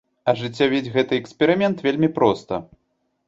Ажыццявіць 0.31 0.91
гэты 0.95 1.15
эксперымент 1.21 1.85
вельмі 1.87 2.09
проста. 2.17 2.61